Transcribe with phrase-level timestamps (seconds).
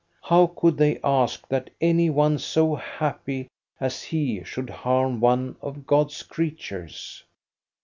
[0.23, 5.85] How could they ask that any one so happy as he should harm one of
[5.85, 7.23] God's creatures?